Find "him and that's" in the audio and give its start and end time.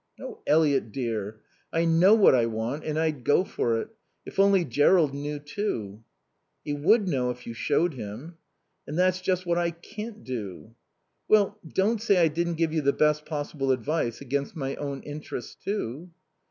7.93-9.21